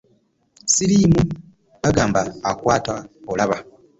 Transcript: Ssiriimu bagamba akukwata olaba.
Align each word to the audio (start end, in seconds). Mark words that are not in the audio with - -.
Ssiriimu 0.67 1.21
bagamba 1.81 2.21
akukwata 2.49 2.93
olaba. 3.31 3.57